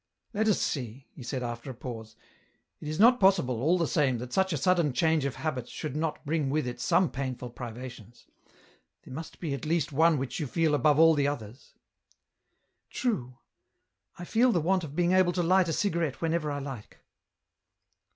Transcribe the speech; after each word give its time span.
*' 0.19 0.33
Let 0.33 0.47
us 0.47 0.59
see," 0.59 1.05
he 1.11 1.21
said 1.21 1.43
after 1.43 1.69
a 1.69 1.75
pause;" 1.75 2.15
it 2.81 2.87
is 2.87 2.99
not 2.99 3.19
possible, 3.19 3.61
all 3.61 3.77
the 3.77 3.85
same, 3.87 4.17
that 4.17 4.33
such 4.33 4.51
a 4.51 4.57
sudden 4.57 4.93
change 4.93 5.25
of 5.25 5.35
habits 5.35 5.69
should 5.69 5.95
not 5.95 6.25
bring 6.25 6.49
with 6.49 6.65
it 6.65 6.79
some 6.81 7.11
painful 7.11 7.51
privations; 7.51 8.25
there 9.03 9.13
must 9.13 9.39
be 9.39 9.53
at 9.53 9.63
least 9.63 9.91
one 9.91 10.17
which 10.17 10.39
you 10.39 10.47
feel 10.47 10.73
above 10.73 10.97
all 10.97 11.13
the 11.13 11.27
others?"" 11.27 11.75
True, 12.99 13.37
I 14.17 14.25
feel 14.25 14.51
the 14.51 14.59
want 14.59 14.83
of 14.83 14.95
being 14.95 15.11
able 15.11 15.33
to 15.33 15.43
light 15.43 15.69
a 15.69 15.71
cigarette 15.73 16.19
whenever 16.19 16.49
I 16.49 16.57
like." 16.57 17.03